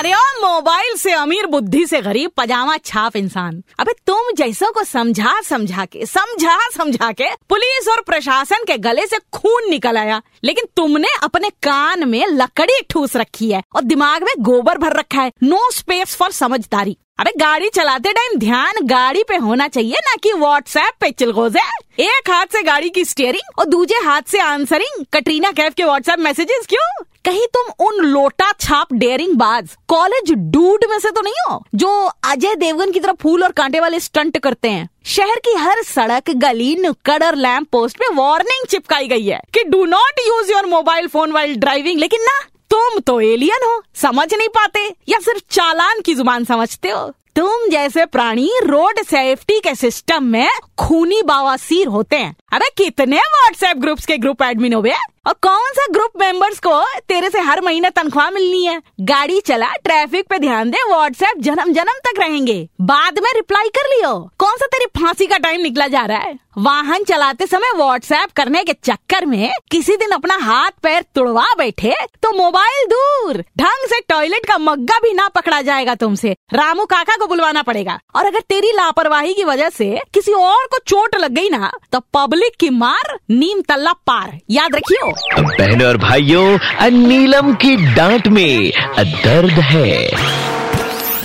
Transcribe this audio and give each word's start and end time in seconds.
अरे 0.00 0.12
ओ 0.12 0.18
मोबाइल 0.42 0.94
से 0.96 1.12
अमीर 1.12 1.46
बुद्धि 1.46 1.86
से 1.86 2.00
गरीब 2.02 2.30
पजामा 2.36 2.76
छाप 2.76 3.16
इंसान। 3.16 3.62
अबे 3.78 3.92
तुम 4.06 4.32
जैसों 4.36 4.70
को 4.72 4.84
समझा 4.84 5.40
समझा 5.40 5.84
के, 5.84 6.06
समझा 6.06 6.56
समझा 6.76 7.10
के 7.12 7.28
पुलिस 7.48 7.88
और 7.88 8.00
प्रशासन 8.00 8.64
के 8.66 8.78
गले 8.78 9.06
से 9.06 9.18
खून 9.32 9.68
निकल 9.70 9.96
आया। 9.96 10.22
लेकिन 10.44 10.64
तुमने 10.76 11.08
अपने 11.22 11.50
कान 11.50 12.08
में 12.08 12.26
लकड़ी 12.26 12.80
ठूस 12.90 13.16
रखी 13.16 13.50
है 13.50 13.62
और 13.76 13.82
दिमाग 13.82 14.22
में 14.22 14.32
गोबर 14.38 14.78
भर 14.78 14.92
रखा 14.92 15.22
है। 15.22 15.32
नो 15.42 15.70
स्पेस 15.70 16.16
फॉर 16.16 16.30
समझदारी। 16.30 16.96
अबे 17.18 17.32
गाड़ी 17.36 17.68
चलाते 17.68 18.12
टाइम 18.12 18.38
ध्यान 18.38 18.86
गाड़ी 18.86 19.22
पे 19.22 19.36
होना 19.36 19.68
चाहिए, 19.68 19.94
ना 19.94 20.14
कि 20.22 20.32
व्हाट्सएप 20.32 20.92
पे 21.00 21.10
चिलगोजे। 21.10 21.60
एक 21.98 22.30
हाथ 22.30 22.46
से 22.46 22.62
गाड़ी 22.62 22.90
की 22.90 23.04
स्टीयरिंग 23.04 23.58
और 23.58 23.64
दूसरे 23.64 23.98
हाथ 23.98 24.22
से 24.22 24.38
आंसरिंग 24.38 25.04
कटरीना 25.14 25.52
कैफ 25.52 25.74
के 25.74 25.84
व्हाट्सएप 25.84 26.18
मैसेजेस 26.18 26.66
क्यों? 26.66 27.04
कहीं 27.24 27.46
तुम 27.54 27.86
उन 27.86 27.96
लोटा 28.04 28.50
छाप 28.60 28.92
डेयरिंग 28.92 29.34
बाज 29.36 29.76
कॉलेज 29.88 30.32
डूड 30.52 30.84
में 30.90 30.98
से 30.98 31.10
तो 31.10 31.20
नहीं 31.20 31.34
हो, 31.48 31.62
जो 31.74 31.88
अजय 32.24 32.54
देवगन 32.54 32.90
की 32.90 33.00
तरह 33.00 33.12
फूल 33.12 33.42
और 33.44 33.52
कांटे 33.52 33.80
वाले 33.80 34.00
स्टंट 34.00 34.38
करते 34.38 34.70
हैं। 34.70 34.88
शहर 35.06 35.40
की 35.44 35.54
हर 35.54 35.82
सड़क, 35.82 36.30
गली, 36.36 36.74
नुक्कड़ 36.76 37.22
और 37.24 37.36
लैंप 37.36 37.68
पोस्ट 37.72 37.98
पे 37.98 38.12
वार्निंग 38.14 38.66
चिपकाई 38.66 39.08
गई 39.08 39.26
है 39.26 39.40
कि 39.54 39.64
do 39.64 39.84
not 39.86 40.20
use 40.26 40.52
your 40.52 40.66
mobile 40.66 41.08
phone 41.08 41.32
while 41.32 41.56
driving 41.56 42.00
लेकिन 42.00 42.20
ना, 42.20 42.40
तुम 42.70 42.98
तो 43.00 43.20
एलियन 43.20 43.64
हो, 43.64 43.82
समझ 43.94 44.32
नहीं 44.34 44.48
पाते, 44.48 44.88
या 45.08 45.18
सिर्फ़ 45.20 45.42
चालान 45.50 46.00
की 46.00 46.14
ज़ुबान 46.14 46.44
समझते 46.44 46.90
हो? 46.90 47.10
तुम 47.40 47.68
जैसे 47.68 48.04
प्राणी 48.06 48.50
रोड 48.64 48.98
सेफ्टी 49.00 49.58
के 49.60 49.74
सिस्टम 49.74 50.24
में 50.24 50.48
खूनी 50.78 51.20
बावासीर 51.22 51.86
होते 51.86 52.16
हैं। 52.16 52.34
अरे 52.52 52.68
कितने 52.78 53.16
व्हाट्सएप 53.16 53.76
ग्रुप्स 53.76 54.06
के 54.06 54.16
ग्रुप 54.16 54.42
एडमिन 54.42 54.74
हो 54.74 54.80
गए 54.82 54.96
और 55.26 55.32
कौन 55.42 55.72
सा 55.72 55.86
ग्रुप 55.92 56.20
मेंबर्स 56.20 56.58
को 56.58 56.82
तेरे 57.08 57.30
से 57.30 57.40
हर 57.40 57.60
महीने 57.60 57.90
तनख्वाह 57.90 58.30
मिलनी 58.30 58.64
है? 58.64 58.80
गाड़ी 59.00 59.40
चला 59.40 59.72
ट्रैफ़िक 59.74 60.26
पे 60.30 60.38
ध्यान 60.38 60.70
दे 60.70 60.82
व्हाट्सएप 60.88 61.38
जन्म 61.38 61.72
जन्म 61.72 61.98
तक 62.04 62.20
रहेंगे। 62.20 62.68
बाद 62.80 63.18
में 63.18 63.30
रिप्लाई 63.34 63.68
कर 63.68 63.88
लियो। 63.88 64.14
कौन 64.38 64.56
सा 64.56 64.66
तेरी 64.66 64.86
फांसी 65.00 65.26
का 65.26 65.38
टाइम 65.38 65.60
निकला 65.60 65.86
जा 65.88 66.04
रहा 66.04 66.18
है? 66.18 66.38
वाहन 66.58 67.04
चलाते 67.04 67.46
समय 67.46 67.72
व्हाट्सएप 67.76 68.30
करने 68.36 68.62
के 68.64 68.72
चक्कर 68.84 69.26
में 69.26 69.50
किसी 69.70 69.96
दिन 69.96 70.10
अपना 70.10 70.36
हाथ 70.36 70.70
पैर 70.82 71.04
तुड़वा 71.14 71.44
बैठे 71.58 71.94
तो 72.22 72.32
मोबाइल 72.32 72.86
दूर। 72.86 73.44
ढंग 73.58 73.79
टॉयलेट 74.20 74.46
का 74.46 74.56
मग्गा 74.58 74.98
भी 74.98 75.12
ना 75.14 75.26
पकड़ा 75.28 75.60
जाएगा 75.62 75.94
तुमसे। 75.94 76.30
रामू 76.54 76.84
काका 76.84 77.14
को 77.16 77.26
बुलवाना 77.26 77.60
पड़ेगा। 77.62 77.98
और 78.16 78.26
अगर 78.26 78.40
तेरी 78.48 78.70
लापरवाही 78.70 79.32
की 79.34 79.44
वजह 79.44 79.68
से 79.68 79.86
किसी 80.14 80.32
और 80.32 80.66
को 80.66 80.78
चोट 80.86 81.16
लग 81.16 81.32
गई 81.34 81.48
ना 81.48 81.70
तो 81.92 82.00
पब्लिक 82.14 82.56
की 82.60 82.68
मार 82.72 83.14
नीम 83.30 83.60
तल्ला 83.68 83.92
पार। 84.06 84.38
याद 84.50 84.74
रखियो। 84.76 85.10
बहनों 85.40 85.88
और 85.88 85.96
भाइयों 85.98 86.90
नीलम 86.98 87.52
की 87.54 87.76
डांट 87.94 88.28
में 88.28 88.70
दर्द 88.98 89.58
है। 89.70 89.88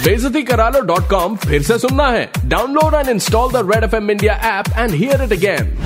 बेजती 0.05 0.41
करा 0.43 0.69
लो 0.69 0.81
डॉट 0.85 1.09
कॉम 1.09 1.35
फिर 1.45 1.61
से 1.63 1.79
सुनना 1.79 2.07
है। 2.09 2.29
Download 2.45 2.95
and 2.95 3.09
install 3.09 3.51
the 3.51 3.69
Red 3.71 3.83
F 3.83 3.95
M 3.95 4.11
India 4.11 4.33
app 4.55 4.73
and 4.77 4.95
hear 4.95 5.23
it 5.23 5.31
again. 5.33 5.77